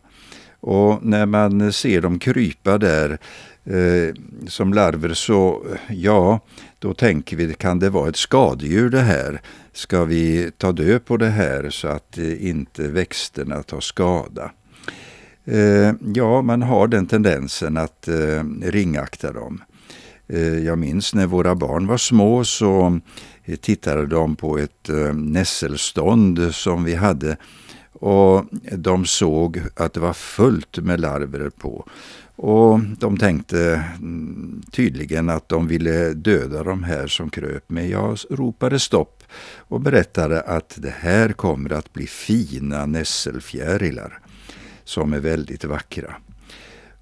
Och 0.61 1.05
när 1.05 1.27
man 1.27 1.73
ser 1.73 2.01
dem 2.01 2.19
krypa 2.19 2.79
där 2.79 3.19
eh, 3.65 4.15
som 4.49 4.75
larver 4.75 5.15
så, 5.15 5.67
ja, 5.89 6.41
då 6.79 6.95
tänker 6.95 7.37
vi, 7.37 7.55
kan 7.55 7.79
det 7.79 7.91
vara 7.91 8.09
ett 8.09 8.17
skadedjur 8.17 8.91
det 8.91 9.01
här? 9.01 9.41
Ska 9.73 10.05
vi 10.05 10.51
ta 10.59 10.73
död 10.73 11.05
på 11.05 11.17
det 11.17 11.29
här 11.29 11.71
så 11.71 11.89
att 11.89 12.19
eh, 12.19 12.49
inte 12.49 12.89
växterna 12.89 13.63
tar 13.63 13.81
skada? 13.81 14.51
Eh, 15.45 15.93
ja, 16.15 16.43
man 16.43 16.63
har 16.63 16.89
den 16.89 17.07
tendensen 17.07 17.77
att 17.77 18.09
eh, 18.09 18.45
ringakta 18.63 19.33
dem. 19.33 19.61
Eh, 20.29 20.59
jag 20.59 20.79
minns 20.79 21.15
när 21.15 21.27
våra 21.27 21.55
barn 21.55 21.87
var 21.87 21.97
små 21.97 22.45
så 22.45 23.01
eh, 23.45 23.57
tittade 23.57 24.07
de 24.07 24.37
på 24.37 24.59
ett 24.59 24.89
eh, 24.89 25.15
nässelstånd 25.15 26.55
som 26.55 26.85
vi 26.85 26.95
hade 26.95 27.37
och 28.01 28.45
de 28.73 29.05
såg 29.05 29.61
att 29.75 29.93
det 29.93 30.01
var 30.01 30.13
fullt 30.13 30.79
med 30.79 31.01
larver 31.01 31.51
på. 31.51 31.89
Och 32.37 32.81
de 32.81 33.17
tänkte 33.19 33.85
mm, 33.99 34.63
tydligen 34.73 35.29
att 35.29 35.49
de 35.49 35.69
ville 35.69 36.13
döda 36.13 36.63
de 36.63 36.83
här 36.83 37.07
som 37.07 37.31
kröp, 37.31 37.65
men 37.67 37.89
jag 37.89 38.19
ropade 38.31 38.79
stopp 38.79 39.23
och 39.57 39.81
berättade 39.81 40.41
att 40.41 40.79
det 40.83 40.95
här 40.99 41.33
kommer 41.33 41.73
att 41.73 41.93
bli 41.93 42.07
fina 42.07 42.87
nässelfjärilar 42.87 44.19
som 44.85 45.13
är 45.13 45.21
väldigt 45.21 45.65
vackra. 45.65 46.15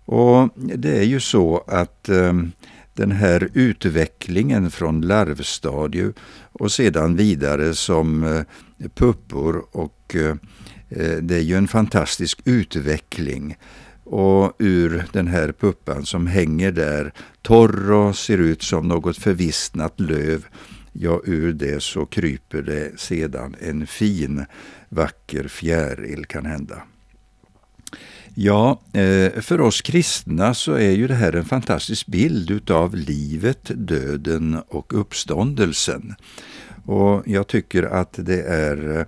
Och 0.04 0.48
det 0.56 0.98
är 0.98 1.04
ju 1.04 1.20
så 1.20 1.64
att 1.66 2.08
ehm, 2.08 2.52
den 2.94 3.10
här 3.10 3.48
utvecklingen 3.54 4.70
från 4.70 5.00
larvstadium 5.00 6.12
och 6.52 6.72
sedan 6.72 7.16
vidare 7.16 7.74
som 7.74 8.24
eh, 8.24 8.44
puppor 8.94 9.64
och 9.72 10.16
eh, 10.16 10.36
Eh, 10.96 11.16
det 11.16 11.34
är 11.34 11.40
ju 11.40 11.56
en 11.56 11.68
fantastisk 11.68 12.40
utveckling. 12.44 13.56
Och 14.04 14.56
ur 14.58 15.04
den 15.12 15.26
här 15.26 15.52
puppan 15.52 16.06
som 16.06 16.26
hänger 16.26 16.72
där 16.72 17.12
torr 17.42 17.92
och 17.92 18.16
ser 18.16 18.38
ut 18.38 18.62
som 18.62 18.88
något 18.88 19.18
förvissnat 19.18 20.00
löv, 20.00 20.46
ja 20.92 21.20
ur 21.24 21.52
det 21.52 21.82
så 21.82 22.06
kryper 22.06 22.62
det 22.62 23.00
sedan 23.00 23.56
en 23.60 23.86
fin 23.86 24.44
vacker 24.88 25.48
fjäril 25.48 26.24
kan 26.26 26.46
hända. 26.46 26.82
Ja, 28.34 28.80
eh, 28.92 29.40
för 29.40 29.60
oss 29.60 29.80
kristna 29.82 30.54
så 30.54 30.72
är 30.72 30.90
ju 30.90 31.06
det 31.06 31.14
här 31.14 31.32
en 31.32 31.44
fantastisk 31.44 32.06
bild 32.06 32.50
utav 32.50 32.94
livet, 32.96 33.70
döden 33.74 34.58
och 34.68 35.00
uppståndelsen. 35.00 36.14
Och 36.84 37.22
jag 37.26 37.46
tycker 37.46 37.82
att 37.82 38.12
det 38.12 38.42
är 38.42 38.98
eh, 38.98 39.06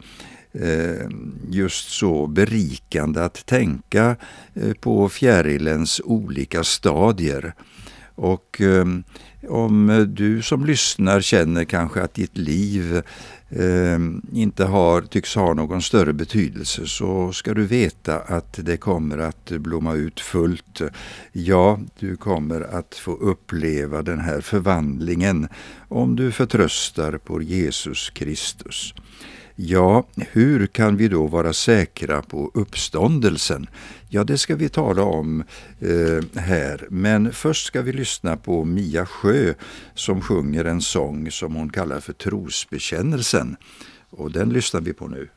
Eh, 0.61 1.09
just 1.51 1.91
så 1.91 2.27
berikande 2.27 3.25
att 3.25 3.47
tänka 3.47 4.17
eh, 4.55 4.73
på 4.73 5.09
fjärilens 5.09 6.01
olika 6.05 6.65
stadier. 6.65 7.55
Och 8.15 8.61
eh, 8.61 8.87
om 9.49 10.07
du 10.17 10.43
som 10.43 10.65
lyssnar 10.65 11.21
känner 11.21 11.65
kanske 11.65 12.03
att 12.03 12.15
ditt 12.15 12.37
liv 12.37 13.03
inte 14.33 14.65
har, 14.65 15.03
tycks 15.03 15.35
ha 15.35 15.55
någon 15.55 15.83
större 15.83 16.13
betydelse 16.13 16.87
så 16.87 17.33
ska 17.33 17.55
du 17.55 17.67
veta 17.67 18.19
att 18.19 18.59
det 18.63 18.77
kommer 18.77 19.19
att 19.19 19.51
blomma 19.51 19.95
ut 19.95 20.21
fullt. 20.21 20.81
Ja, 21.33 21.81
du 21.99 22.17
kommer 22.17 22.61
att 22.61 22.95
få 22.95 23.13
uppleva 23.13 24.03
den 24.03 24.21
här 24.21 24.41
förvandlingen 24.41 25.49
om 25.89 26.17
du 26.17 26.33
förtröstar 26.33 27.19
på 27.19 27.43
Jesus 27.43 28.11
Kristus. 28.11 28.95
Ja, 29.59 30.07
hur 30.17 30.67
kan 30.67 30.97
vi 30.97 31.09
då 31.09 31.27
vara 31.27 31.53
säkra 31.53 32.23
på 32.23 32.51
uppståndelsen? 32.55 33.67
Ja, 34.09 34.25
det 34.25 34.39
ska 34.39 34.57
vi 34.57 34.69
tala 34.69 35.03
om 35.03 35.45
eh, 35.81 36.41
här. 36.41 36.87
Men 36.91 37.33
först 37.33 37.67
ska 37.67 37.83
vi 37.83 37.93
lyssna 37.93 38.37
på 38.37 38.65
Mia 38.65 39.07
Sjö 39.07 39.55
som 39.95 40.21
sjunger 40.21 40.65
en 40.65 40.81
sång 40.81 41.31
som 41.31 41.55
hon 41.55 41.71
kallar 41.71 42.01
för 42.01 42.13
trosbekännelsen. 42.13 43.57
Och 44.11 44.33
den 44.33 44.49
lyssnar 44.49 44.81
vi 44.81 44.93
på 44.93 45.09
nu. 45.09 45.29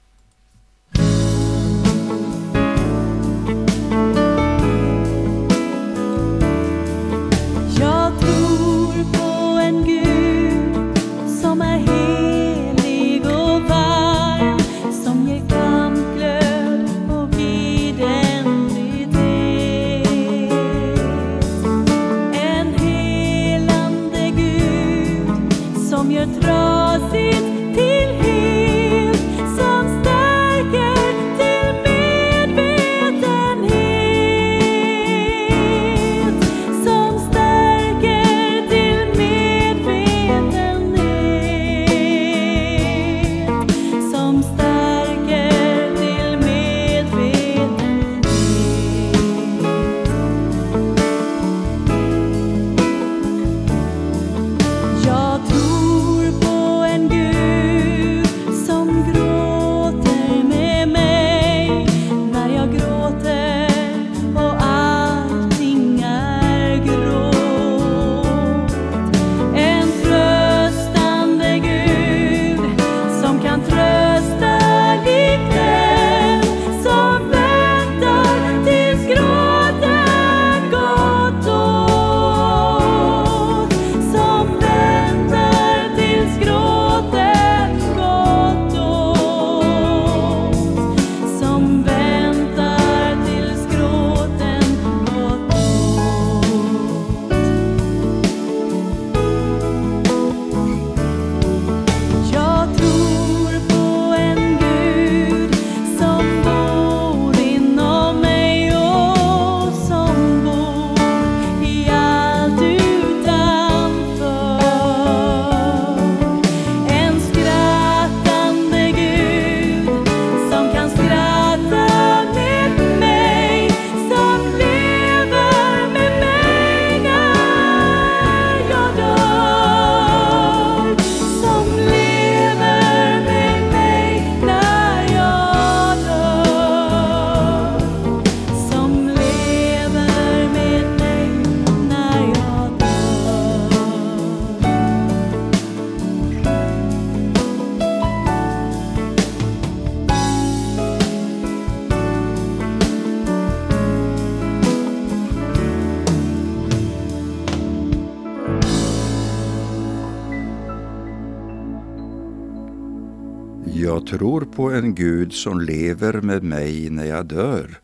Jag 163.99 164.07
tror 164.07 164.41
på 164.41 164.71
en 164.71 164.95
Gud 164.95 165.33
som 165.33 165.61
lever 165.61 166.21
med 166.21 166.43
mig 166.43 166.89
när 166.89 167.05
jag 167.05 167.25
dör. 167.25 167.79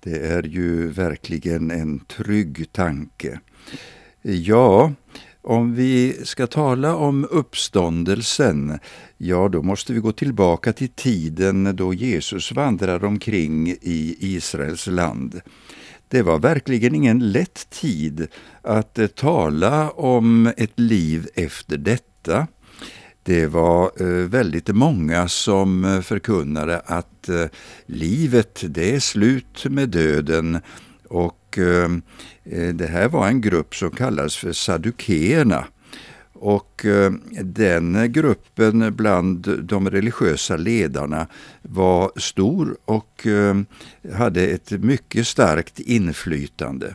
Det 0.00 0.26
är 0.26 0.42
ju 0.42 0.88
verkligen 0.88 1.70
en 1.70 2.00
trygg 2.00 2.72
tanke. 2.72 3.40
Ja, 4.22 4.92
om 5.42 5.74
vi 5.74 6.16
ska 6.24 6.46
tala 6.46 6.96
om 6.96 7.26
uppståndelsen, 7.30 8.78
ja 9.16 9.48
då 9.48 9.62
måste 9.62 9.92
vi 9.92 10.00
gå 10.00 10.12
tillbaka 10.12 10.72
till 10.72 10.88
tiden 10.88 11.76
då 11.76 11.94
Jesus 11.94 12.52
vandrar 12.52 13.04
omkring 13.04 13.68
i 13.68 14.16
Israels 14.20 14.86
land. 14.86 15.40
Det 16.08 16.22
var 16.22 16.38
verkligen 16.38 16.94
ingen 16.94 17.32
lätt 17.32 17.70
tid 17.70 18.28
att 18.62 18.98
tala 19.16 19.90
om 19.90 20.52
ett 20.56 20.80
liv 20.80 21.28
efter 21.34 21.76
detta. 21.76 22.46
Det 23.24 23.46
var 23.46 23.90
eh, 24.00 24.06
väldigt 24.06 24.68
många 24.68 25.28
som 25.28 25.84
eh, 25.84 26.00
förkunnade 26.00 26.80
att 26.80 27.28
eh, 27.28 27.44
livet 27.86 28.64
det 28.68 28.94
är 28.94 29.00
slut 29.00 29.64
med 29.70 29.88
döden 29.88 30.60
och 31.08 31.38
det 32.74 32.86
här 32.86 33.08
var 33.08 33.28
en 33.28 33.40
grupp 33.40 33.74
som 33.74 33.90
kallades 33.90 34.36
för 34.36 34.52
Saddukeerna. 34.52 35.64
Och 36.32 36.86
den 37.42 38.12
gruppen 38.12 38.94
bland 38.96 39.58
de 39.62 39.90
religiösa 39.90 40.56
ledarna 40.56 41.26
var 41.62 42.12
stor 42.16 42.76
och 42.84 43.26
hade 44.14 44.46
ett 44.46 44.70
mycket 44.70 45.26
starkt 45.26 45.80
inflytande. 45.80 46.94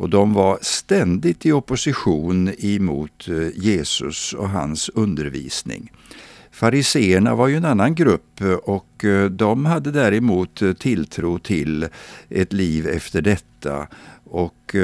Och 0.00 0.10
de 0.10 0.34
var 0.34 0.58
ständigt 0.62 1.46
i 1.46 1.52
opposition 1.52 2.50
emot 2.58 3.28
eh, 3.28 3.48
Jesus 3.54 4.32
och 4.32 4.50
hans 4.50 4.88
undervisning. 4.88 5.92
Fariseerna 6.50 7.34
var 7.34 7.48
ju 7.48 7.56
en 7.56 7.64
annan 7.64 7.94
grupp 7.94 8.40
eh, 8.40 8.52
och 8.52 9.04
eh, 9.04 9.24
de 9.24 9.66
hade 9.66 9.90
däremot 9.90 10.62
tilltro 10.78 11.38
till 11.38 11.88
ett 12.28 12.52
liv 12.52 12.86
efter 12.86 13.22
detta. 13.22 13.86
Och 14.24 14.76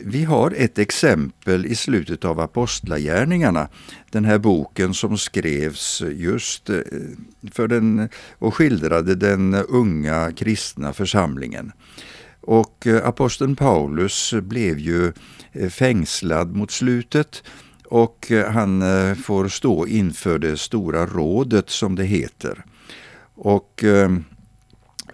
vi 0.00 0.24
har 0.24 0.54
ett 0.56 0.78
exempel 0.78 1.66
i 1.66 1.74
slutet 1.74 2.24
av 2.24 2.40
Apostlagärningarna, 2.40 3.68
den 4.10 4.24
här 4.24 4.38
boken 4.38 4.94
som 4.94 5.18
skrevs 5.18 6.02
just 6.12 6.70
för 7.52 7.68
den 7.68 8.08
och 8.38 8.54
skildrade 8.54 9.14
den 9.14 9.54
unga 9.54 10.32
kristna 10.32 10.92
församlingen. 10.92 11.72
Och 12.42 12.86
eh, 12.86 13.06
aposteln 13.06 13.56
Paulus 13.56 14.34
blev 14.42 14.78
ju 14.78 15.12
eh, 15.52 15.68
fängslad 15.68 16.56
mot 16.56 16.70
slutet 16.70 17.42
och 17.84 18.32
eh, 18.32 18.50
han 18.50 18.82
får 19.16 19.48
stå 19.48 19.86
inför 19.86 20.38
det 20.38 20.56
stora 20.56 21.06
rådet 21.06 21.70
som 21.70 21.94
det 21.94 22.04
heter. 22.04 22.64
Och 23.34 23.84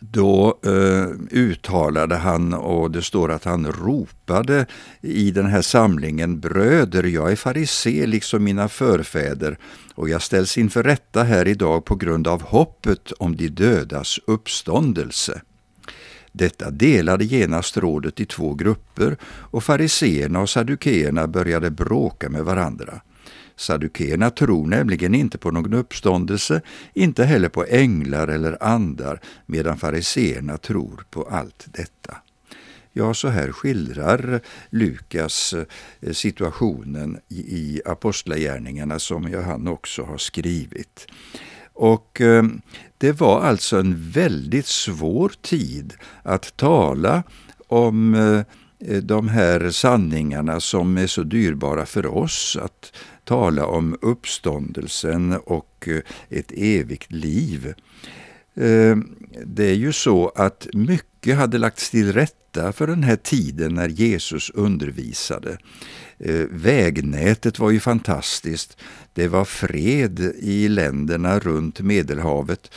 då 0.01 0.59
uttalade 1.31 2.17
han, 2.17 2.55
och 2.55 2.91
det 2.91 3.03
står 3.03 3.33
att 3.33 3.45
han 3.45 3.67
ropade 3.67 4.67
i 5.01 5.31
den 5.31 5.47
här 5.47 5.63
samlingen, 5.63 6.41
Bröder, 6.41 7.03
jag 7.03 7.33
är 7.33 7.37
farisé 7.37 8.07
liksom 8.07 8.45
mina 8.45 8.69
förfäder 8.69 9.59
och 9.95 10.09
jag 10.09 10.23
ställs 10.23 10.59
inför 10.59 10.83
rätta 10.83 11.23
här 11.23 11.49
idag 11.49 11.85
på 11.85 11.95
grund 11.95 12.29
av 12.29 12.43
hoppet 12.43 13.13
om 13.13 13.37
de 13.37 13.49
dödas 13.49 14.19
uppståndelse. 14.27 15.41
Detta 16.39 16.71
delade 16.71 17.25
genast 17.25 17.77
rådet 17.77 18.21
i 18.21 18.27
två 18.27 18.55
grupper 18.55 19.17
och 19.25 19.65
fariseerna 19.65 20.41
och 20.41 20.51
saddukeerna 20.51 21.27
började 21.27 21.71
bråka 21.71 22.29
med 22.29 22.45
varandra. 22.45 23.01
Saddukeerna 23.57 24.31
tror 24.31 24.67
nämligen 24.67 25.15
inte 25.15 25.39
på 25.39 25.51
någon 25.51 25.75
uppståndelse, 25.75 26.61
inte 26.95 27.25
heller 27.25 27.49
på 27.49 27.65
änglar 27.65 28.29
eller 28.29 28.63
andar, 28.63 29.21
medan 29.47 29.79
fariseerna 29.79 30.59
tror 30.59 31.05
på 31.11 31.23
allt 31.23 31.67
detta. 31.67 32.17
Ja, 32.93 33.15
så 33.15 33.29
här 33.29 33.53
skildrar 33.53 34.41
Lukas 34.71 35.55
eh, 36.01 36.13
situationen 36.13 37.19
i 37.29 37.81
Apostlagärningarna 37.85 38.99
som 38.99 39.35
han 39.35 39.69
också 39.69 40.03
har 40.03 40.19
skrivit. 40.19 41.07
Och 41.79 42.21
eh, 42.21 42.45
det 42.99 43.13
var 43.13 43.41
alltså 43.41 43.79
en 43.79 44.11
väldigt 44.11 44.67
svår 44.67 45.33
tid 45.43 45.95
att 46.23 46.57
tala 46.57 47.23
om 47.67 48.15
eh, 48.15 48.39
eh, 48.91 49.03
de 49.03 49.29
här 49.29 49.71
sanningarna 49.71 50.61
som 50.61 50.99
är 50.99 51.07
så 51.07 51.23
dyrbara 51.23 51.87
för 51.87 52.07
oss, 52.07 52.59
att 52.63 52.93
tala 53.25 53.67
om 53.67 53.99
uppståndelsen 54.03 55.33
och 55.33 55.89
eh, 55.89 56.01
ett 56.39 56.53
evigt 56.57 57.13
liv. 57.13 57.75
Eh, 58.55 58.97
det 59.45 59.65
är 59.65 59.75
ju 59.75 59.93
så 59.93 60.29
att 60.29 60.67
mycket 60.73 61.37
hade 61.37 61.59
lagts 61.59 61.91
till 61.91 62.13
rätta 62.13 62.73
för 62.73 62.87
den 62.87 63.03
här 63.03 63.17
tiden 63.17 63.75
när 63.75 63.89
Jesus 63.89 64.51
undervisade. 64.51 65.59
Eh, 66.19 66.45
vägnätet 66.51 67.59
var 67.59 67.71
ju 67.71 67.81
fantastiskt. 67.81 68.77
Det 69.13 69.29
var 69.29 69.45
fred 69.45 70.21
i 70.39 70.69
länderna 70.69 71.39
runt 71.39 71.81
Medelhavet 71.81 72.71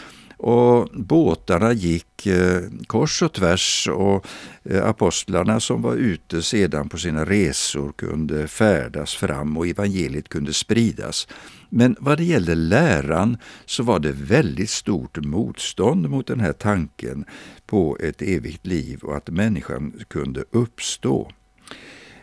och 0.44 0.90
båtarna 0.94 1.74
gick 1.74 2.28
eh, 2.28 2.62
kors 2.88 3.22
och 3.22 3.34
tvärs 3.34 3.88
och 3.92 4.26
eh, 4.64 4.86
apostlarna 4.86 5.60
som 5.60 5.82
var 5.82 5.96
ute 5.96 6.42
sedan 6.42 6.90
på 6.90 6.98
sina 6.98 7.26
resor 7.26 7.92
kunde 7.92 8.48
färdas 8.48 9.16
fram 9.16 9.58
och 9.58 9.68
evangeliet 9.68 10.30
kunde 10.30 10.54
spridas. 10.54 11.28
Men 11.74 11.96
vad 12.00 12.18
det 12.18 12.24
gällde 12.24 12.56
läran 12.56 13.38
så 13.66 13.84
var 13.84 14.00
det 14.00 14.12
väldigt 14.12 14.70
stort 14.70 15.26
motstånd 15.26 16.10
mot 16.10 16.28
den 16.28 16.40
här 16.40 16.54
tanken 16.54 17.26
på 17.66 17.98
ett 18.00 18.22
evigt 18.22 18.68
liv 18.68 19.00
och 19.04 19.18
att 19.18 19.30
människan 19.30 19.94
kunde 20.08 20.44
uppstå. 20.52 21.32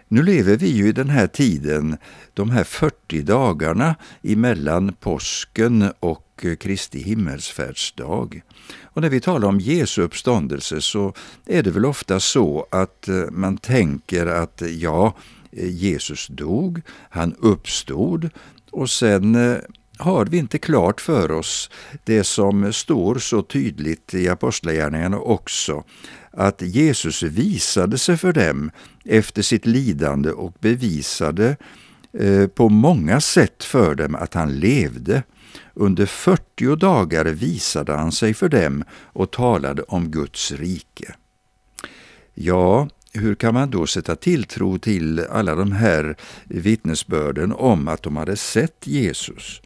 Nu 0.09 0.23
lever 0.23 0.57
vi 0.57 0.69
ju 0.69 0.89
i 0.89 0.93
den 0.93 1.09
här 1.09 1.27
tiden, 1.27 1.97
de 2.35 2.51
här 2.51 2.65
40 2.65 3.23
dagarna 3.23 3.97
emellan 4.23 4.93
påsken 5.01 5.93
och 6.01 6.47
Kristi 6.61 7.03
himmelsfärdsdag. 7.03 8.43
Och 8.83 9.03
när 9.03 9.09
vi 9.09 9.21
talar 9.21 9.49
om 9.49 9.61
Jesu 9.61 10.03
uppståndelse 10.03 10.81
så 10.81 11.15
är 11.47 11.63
det 11.63 11.71
väl 11.71 11.87
ofta 11.87 12.21
så 12.21 12.67
att 12.71 13.09
eh, 13.09 13.25
man 13.31 13.57
tänker 13.57 14.27
att 14.27 14.63
ja, 14.79 15.17
eh, 15.53 15.71
Jesus 15.71 16.27
dog, 16.27 16.81
han 17.11 17.35
uppstod 17.39 18.31
och 18.71 18.91
sen 18.91 19.35
eh, 19.35 19.59
har 19.99 20.27
vi 20.27 20.39
inte 20.39 20.59
klart 20.59 21.01
för 21.01 21.31
oss 21.31 21.71
det 22.05 22.25
som 22.25 22.73
står 22.73 23.15
så 23.15 23.43
tydligt 23.43 24.15
i 24.15 24.29
Apostlagärningarna 24.29 25.19
också, 25.19 25.85
att 26.31 26.63
Jesus 26.63 27.23
visade 27.23 27.99
sig 27.99 28.17
för 28.17 28.33
dem 28.33 28.71
efter 29.05 29.43
sitt 29.43 29.67
lidande 29.67 30.31
och 30.31 30.55
bevisade 30.61 31.57
eh, 32.13 32.47
på 32.47 32.69
många 32.69 33.21
sätt 33.21 33.65
för 33.65 33.95
dem 33.95 34.15
att 34.15 34.35
han 34.35 34.61
levde. 34.61 35.23
Under 35.75 36.07
40 36.07 36.77
dagar 36.77 37.25
visade 37.25 37.93
han 37.93 38.13
sig 38.13 38.35
för 38.35 38.49
dem 38.49 38.85
och 38.93 39.31
talade 39.31 39.83
om 39.83 40.11
Guds 40.11 40.53
rike. 40.53 41.15
Ja, 42.35 42.89
hur 43.19 43.35
kan 43.35 43.55
man 43.55 43.71
då 43.71 43.87
sätta 43.87 44.17
tilltro 44.17 44.79
till 44.79 45.21
alla 45.21 45.55
de 45.55 45.73
här 45.73 46.17
vittnesbörden 46.45 47.53
om 47.53 47.89
att 47.89 48.03
de 48.03 48.17
hade 48.17 48.37
sett 48.37 48.87
Jesus? 48.87 49.61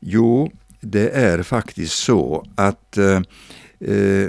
Jo, 0.00 0.52
det 0.80 1.08
är 1.08 1.42
faktiskt 1.42 1.94
så 1.94 2.46
att 2.54 2.98
eh, 2.98 3.16
eh, 3.80 4.28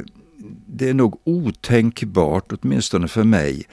det 0.67 0.89
är 0.89 0.93
nog 0.93 1.21
otänkbart, 1.23 2.51
åtminstone 2.51 3.07
för 3.07 3.23
mig, 3.23 3.65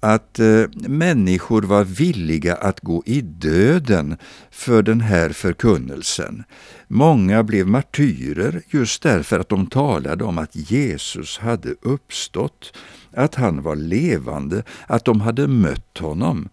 att 0.00 0.38
eh, 0.38 0.64
människor 0.88 1.62
var 1.62 1.84
villiga 1.84 2.54
att 2.54 2.80
gå 2.80 3.02
i 3.06 3.20
döden 3.20 4.16
för 4.50 4.82
den 4.82 5.00
här 5.00 5.30
förkunnelsen. 5.30 6.44
Många 6.88 7.42
blev 7.42 7.66
martyrer 7.66 8.62
just 8.68 9.02
därför 9.02 9.40
att 9.40 9.48
de 9.48 9.66
talade 9.66 10.24
om 10.24 10.38
att 10.38 10.70
Jesus 10.70 11.38
hade 11.38 11.74
uppstått, 11.82 12.76
att 13.16 13.34
han 13.34 13.62
var 13.62 13.76
levande, 13.76 14.62
att 14.86 15.04
de 15.04 15.20
hade 15.20 15.48
mött 15.48 15.98
honom. 15.98 16.48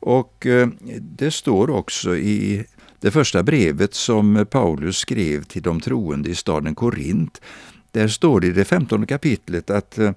Och 0.00 0.46
eh, 0.46 0.68
det 1.00 1.30
står 1.30 1.70
också 1.70 2.16
i 2.16 2.64
det 3.00 3.10
första 3.10 3.42
brevet 3.42 3.94
som 3.94 4.46
Paulus 4.50 4.96
skrev 4.96 5.42
till 5.42 5.62
de 5.62 5.80
troende 5.80 6.30
i 6.30 6.34
staden 6.34 6.74
Korint 6.74 7.40
där 7.92 8.08
står 8.08 8.40
det 8.40 8.46
i 8.46 8.52
det 8.52 8.64
femtonde 8.64 9.06
kapitlet 9.06 9.70
att 9.70 9.98
eh, 9.98 10.12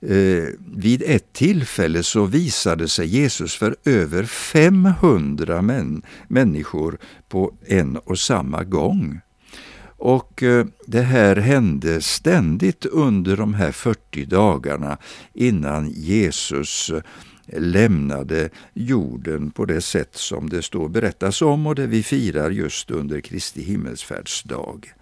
eh 0.00 0.44
vid 0.76 1.02
ett 1.06 1.32
tillfälle 1.32 2.02
så 2.02 2.24
visade 2.24 2.88
sig 2.88 3.06
Jesus 3.06 3.54
för 3.54 3.76
över 3.84 4.24
500 4.24 5.62
män, 5.62 6.02
människor 6.28 6.98
på 7.28 7.54
en 7.66 7.96
och 7.96 8.18
samma 8.18 8.64
gång. 8.64 9.20
Och 10.04 10.42
eh, 10.42 10.66
det 10.86 11.00
här 11.00 11.36
hände 11.36 12.00
ständigt 12.00 12.86
under 12.86 13.36
de 13.36 13.54
här 13.54 13.72
40 13.72 14.24
dagarna 14.24 14.98
innan 15.34 15.90
Jesus 15.90 16.90
eh, 16.90 17.02
lämnade 17.60 18.48
jorden 18.74 19.50
på 19.50 19.64
det 19.64 19.80
sätt 19.80 20.16
som 20.16 20.48
det 20.50 20.62
står 20.62 20.88
berättas 20.88 21.42
om 21.42 21.66
och 21.66 21.74
det 21.74 21.86
vi 21.86 22.02
firar 22.02 22.50
just 22.50 22.90
under 22.90 23.20
Kristi 23.20 23.62
himmelsfärdsdag. 23.62 24.92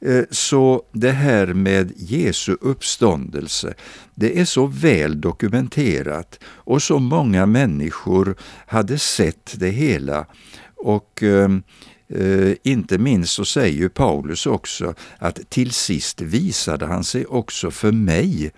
Eh, 0.00 0.24
så 0.30 0.82
det 0.92 1.12
här 1.12 1.46
med 1.46 1.92
Jesu 1.96 2.56
uppståndelse, 2.60 3.74
det 4.14 4.40
är 4.40 4.44
så 4.44 4.66
väl 4.66 5.20
dokumenterat 5.20 6.38
och 6.44 6.82
så 6.82 6.98
många 6.98 7.46
människor 7.46 8.36
hade 8.66 8.98
sett 8.98 9.54
det 9.58 9.70
hela. 9.70 10.26
Och 10.76 11.22
Uh, 12.10 12.54
inte 12.62 12.98
minst 12.98 13.32
så 13.32 13.44
säger 13.44 13.88
Paulus 13.88 14.46
också 14.46 14.94
att 15.18 15.50
till 15.50 15.70
sist 15.70 16.20
visade 16.20 16.86
han 16.86 17.04
sig 17.04 17.26
också 17.26 17.70
för 17.70 17.92
mig. 17.92 18.52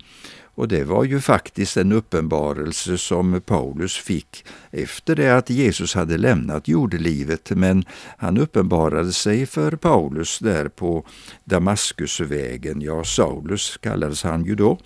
Och 0.56 0.68
det 0.68 0.85
var 0.85 1.04
ju 1.04 1.20
faktiskt 1.20 1.76
en 1.76 1.92
uppenbarelse 1.92 2.98
som 2.98 3.40
Paulus 3.40 3.96
fick 3.96 4.44
efter 4.70 5.16
det 5.16 5.37
att 5.37 5.50
Jesus 5.50 5.94
hade 5.94 6.18
lämnat 6.18 6.68
jordelivet, 6.68 7.50
men 7.50 7.85
han 8.18 8.38
uppenbarade 8.38 9.12
sig 9.12 9.46
för 9.46 9.72
Paulus 9.72 10.38
där 10.38 10.68
på 10.68 11.06
Damaskusvägen. 11.44 12.80
Ja, 12.80 13.04
Saulus 13.04 13.76
kallades 13.76 14.22
han 14.22 14.44
ju 14.44 14.54
då 14.54 14.78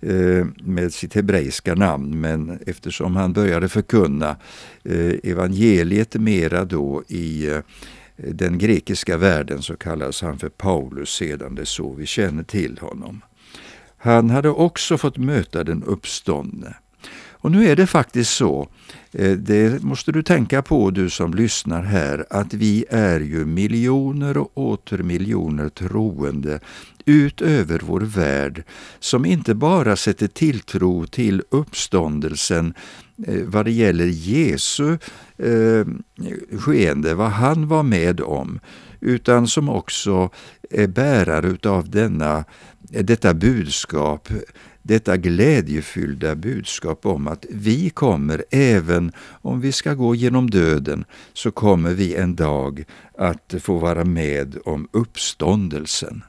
eh, 0.00 0.46
med 0.62 0.94
sitt 0.94 1.14
hebreiska 1.14 1.74
namn, 1.74 2.20
men 2.20 2.58
eftersom 2.66 3.16
han 3.16 3.32
började 3.32 3.68
förkunna 3.68 4.36
eh, 4.84 5.30
evangeliet 5.30 6.14
mera 6.14 6.64
då 6.64 7.02
i 7.08 7.50
den 8.18 8.58
grekiska 8.58 9.16
världen 9.16 9.62
så 9.62 9.76
kallades 9.76 10.22
han 10.22 10.38
för 10.38 10.48
Paulus 10.48 11.10
sedan, 11.10 11.54
det 11.54 11.66
så 11.66 11.92
vi 11.92 12.06
känner 12.06 12.42
till 12.42 12.78
honom. 12.78 13.20
Han 13.98 14.30
hade 14.30 14.48
också 14.48 14.98
fått 14.98 15.16
möta 15.16 15.64
den 15.64 15.82
uppståndne. 15.82 16.74
Och 17.40 17.50
nu 17.50 17.68
är 17.70 17.76
det 17.76 17.86
faktiskt 17.86 18.30
så, 18.30 18.68
eh, 19.12 19.32
det 19.32 19.82
måste 19.82 20.12
du 20.12 20.22
tänka 20.22 20.62
på 20.62 20.90
du 20.90 21.10
som 21.10 21.34
lyssnar 21.34 21.82
här, 21.82 22.26
att 22.30 22.54
vi 22.54 22.84
är 22.90 23.20
ju 23.20 23.44
miljoner 23.44 24.36
och 24.36 24.58
åter 24.58 24.98
miljoner 24.98 25.68
troende 25.68 26.60
ut 27.08 27.40
över 27.42 27.80
vår 27.84 28.00
värld 28.00 28.64
som 28.98 29.24
inte 29.24 29.54
bara 29.54 29.96
sätter 29.96 30.26
tilltro 30.26 31.06
till 31.06 31.42
uppståndelsen 31.50 32.74
eh, 33.26 33.42
vad 33.44 33.64
det 33.64 33.70
gäller 33.70 34.06
Jesu 34.06 34.98
eh, 35.36 35.86
skeende, 36.58 37.14
vad 37.14 37.30
han 37.30 37.68
var 37.68 37.82
med 37.82 38.20
om, 38.20 38.60
utan 39.00 39.48
som 39.48 39.68
också 39.68 40.30
är 40.70 40.86
bärare 40.86 41.46
utav 41.46 41.90
denna 41.90 42.44
eh, 42.92 43.04
detta 43.04 43.34
budskap, 43.34 44.28
detta 44.82 45.16
glädjefyllda 45.16 46.34
budskap 46.34 47.06
om 47.06 47.28
att 47.28 47.46
vi 47.50 47.90
kommer, 47.90 48.44
även 48.50 49.12
om 49.42 49.60
vi 49.60 49.72
ska 49.72 49.94
gå 49.94 50.14
genom 50.14 50.50
döden, 50.50 51.04
så 51.32 51.50
kommer 51.50 51.94
vi 51.94 52.14
en 52.14 52.36
dag 52.36 52.84
att 53.18 53.54
få 53.60 53.78
vara 53.78 54.04
med 54.04 54.58
om 54.64 54.88
uppståndelsen. 54.92 56.22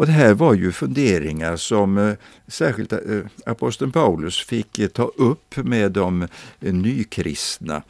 Och 0.00 0.06
Det 0.06 0.12
här 0.12 0.34
var 0.34 0.54
ju 0.54 0.72
funderingar 0.72 1.56
som 1.56 1.98
eh, 1.98 2.14
särskilt 2.48 2.92
eh, 2.92 2.98
aposteln 3.46 3.92
Paulus 3.92 4.38
fick 4.38 4.78
eh, 4.78 4.88
ta 4.88 5.04
upp 5.04 5.56
med 5.56 5.92
de 5.92 6.22
eh, 6.60 6.72
nykristna 6.72 7.82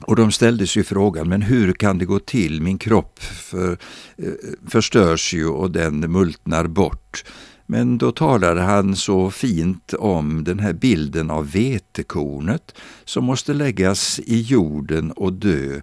och 0.00 0.16
de 0.16 0.32
ställde 0.32 0.66
sig 0.66 0.84
frågan, 0.84 1.28
men 1.28 1.42
hur 1.42 1.72
kan 1.72 1.98
det 1.98 2.04
gå 2.04 2.18
till? 2.18 2.62
Min 2.62 2.78
kropp 2.78 3.18
för, 3.22 3.78
eh, 4.16 4.32
förstörs 4.68 5.34
ju 5.34 5.46
och 5.46 5.70
den 5.70 6.12
multnar 6.12 6.66
bort. 6.66 7.24
Men 7.66 7.98
då 7.98 8.12
talade 8.12 8.60
han 8.60 8.96
så 8.96 9.30
fint 9.30 9.94
om 9.94 10.44
den 10.44 10.58
här 10.58 10.72
bilden 10.72 11.30
av 11.30 11.50
vetekornet 11.50 12.74
som 13.04 13.24
måste 13.24 13.54
läggas 13.54 14.20
i 14.24 14.40
jorden 14.40 15.12
och 15.12 15.32
dö. 15.32 15.80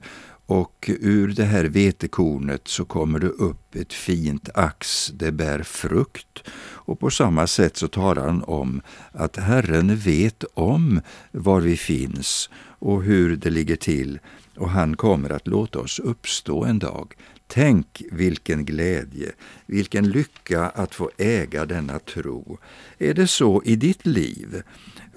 Och 0.49 0.89
ur 0.99 1.27
det 1.27 1.43
här 1.43 1.65
vetekornet 1.65 2.67
så 2.67 2.85
kommer 2.85 3.19
det 3.19 3.27
upp 3.27 3.75
ett 3.75 3.93
fint 3.93 4.49
ax, 4.53 5.07
det 5.07 5.31
bär 5.31 5.63
frukt. 5.63 6.43
Och 6.59 6.99
på 6.99 7.09
samma 7.09 7.47
sätt 7.47 7.77
så 7.77 7.87
talar 7.87 8.25
han 8.25 8.43
om 8.43 8.81
att 9.11 9.37
Herren 9.37 9.95
vet 9.95 10.43
om 10.53 11.01
var 11.31 11.61
vi 11.61 11.77
finns 11.77 12.49
och 12.79 13.03
hur 13.03 13.35
det 13.35 13.49
ligger 13.49 13.75
till 13.75 14.19
och 14.57 14.69
han 14.69 14.97
kommer 14.97 15.29
att 15.29 15.47
låta 15.47 15.79
oss 15.79 15.99
uppstå 15.99 16.63
en 16.63 16.79
dag. 16.79 17.13
Tänk 17.51 18.03
vilken 18.11 18.65
glädje, 18.65 19.31
vilken 19.65 20.09
lycka 20.09 20.65
att 20.65 20.95
få 20.95 21.11
äga 21.17 21.65
denna 21.65 21.99
tro. 21.99 22.57
Är 22.97 23.13
det 23.13 23.27
så 23.27 23.61
i 23.65 23.75
ditt 23.75 24.05
liv? 24.05 24.61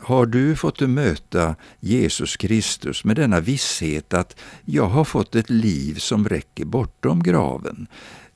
Har 0.00 0.26
du 0.26 0.56
fått 0.56 0.80
möta 0.80 1.56
Jesus 1.80 2.36
Kristus 2.36 3.04
med 3.04 3.16
denna 3.16 3.40
visshet 3.40 4.14
att 4.14 4.40
jag 4.64 4.86
har 4.86 5.04
fått 5.04 5.34
ett 5.34 5.50
liv 5.50 5.94
som 5.94 6.28
räcker 6.28 6.64
bortom 6.64 7.22
graven? 7.22 7.86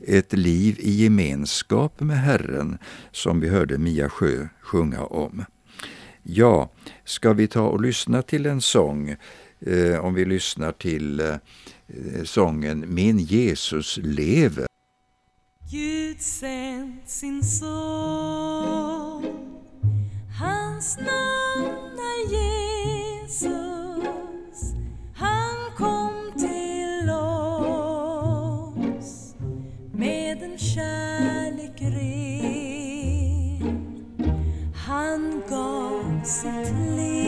Ett 0.06 0.32
liv 0.32 0.76
i 0.78 0.90
gemenskap 0.90 2.00
med 2.00 2.18
Herren, 2.18 2.78
som 3.12 3.40
vi 3.40 3.48
hörde 3.48 3.78
Mia 3.78 4.09
Sjö 4.09 4.48
sjunga 4.61 5.04
om. 5.04 5.44
Ja, 6.22 6.72
ska 7.04 7.32
vi 7.32 7.48
ta 7.48 7.62
och 7.62 7.80
lyssna 7.80 8.22
till 8.22 8.46
en 8.46 8.61
sång? 8.61 9.16
Eh, 9.61 10.04
om 10.04 10.14
vi 10.14 10.24
lyssnar 10.24 10.72
till 10.72 11.20
eh, 11.20 11.35
Eh, 11.88 12.25
sången 12.25 12.94
Min 12.94 13.18
Jesus 13.18 13.99
lever. 14.03 14.66
Gud 15.70 16.20
sänt 16.20 17.09
sin 17.09 17.44
son. 17.44 19.25
Hans 20.40 20.99
namn 20.99 21.99
är 21.99 22.31
Jesus. 23.22 23.44
Han 25.14 25.57
kom 25.77 26.33
till 26.38 27.11
oss 27.11 28.35
med 29.92 30.42
en 30.42 30.59
kärlek 30.59 31.83
ren. 31.83 33.27
Han 34.75 35.42
gav 35.49 36.25
sitt 36.25 36.96
liv 36.96 37.26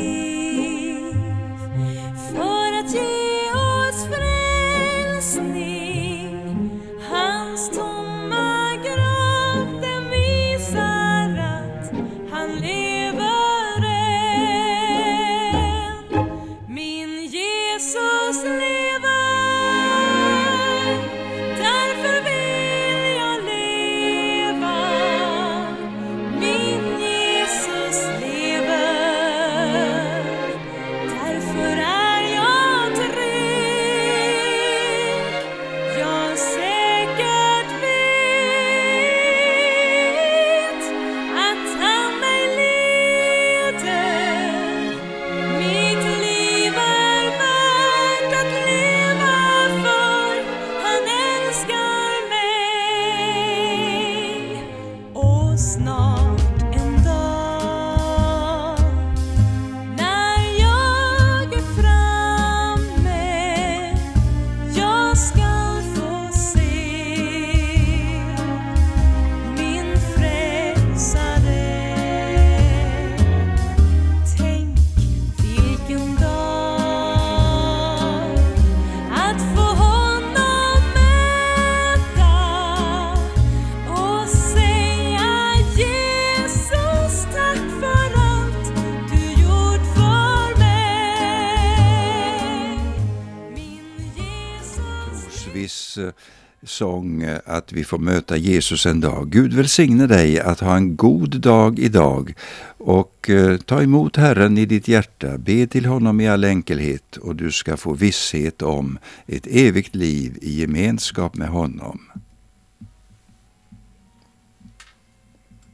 sång 96.78 97.22
eh, 97.22 97.38
att 97.44 97.72
vi 97.72 97.84
får 97.84 97.98
möta 97.98 98.36
Jesus 98.36 98.86
en 98.86 99.00
dag. 99.00 99.30
Gud 99.30 99.52
välsigne 99.52 100.06
dig 100.06 100.40
att 100.40 100.60
ha 100.60 100.76
en 100.76 100.96
god 100.96 101.40
dag 101.40 101.78
idag 101.78 102.34
och 102.78 103.30
eh, 103.30 103.56
ta 103.56 103.82
emot 103.82 104.16
Herren 104.16 104.58
i 104.58 104.66
ditt 104.66 104.88
hjärta, 104.88 105.38
be 105.38 105.66
till 105.66 105.86
honom 105.86 106.20
i 106.20 106.28
all 106.28 106.44
enkelhet 106.44 107.16
och 107.16 107.36
du 107.36 107.52
ska 107.52 107.76
få 107.76 107.92
visshet 107.94 108.62
om 108.62 108.98
ett 109.26 109.46
evigt 109.46 109.94
liv 109.94 110.38
i 110.42 110.60
gemenskap 110.60 111.36
med 111.36 111.48
honom. 111.48 112.00